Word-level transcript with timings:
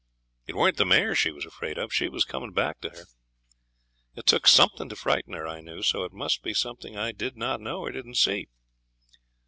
It 0.47 0.55
weren't 0.55 0.77
the 0.77 0.85
mare 0.87 1.13
she 1.13 1.29
was 1.29 1.45
afraid 1.45 1.77
of. 1.77 1.93
She 1.93 2.09
was 2.09 2.25
coming 2.25 2.53
back 2.53 2.81
to 2.81 2.89
her. 2.89 3.05
It 4.15 4.25
took 4.25 4.47
something 4.47 4.89
to 4.89 4.95
frighten 4.95 5.33
her, 5.35 5.47
I 5.47 5.61
knew. 5.61 5.83
So 5.83 6.05
it 6.05 6.11
must 6.11 6.41
be 6.41 6.55
something 6.55 6.97
I 6.97 7.11
did 7.11 7.37
not 7.37 7.61
know, 7.61 7.81
or 7.81 7.91
didn't 7.91 8.15
see. 8.15 8.47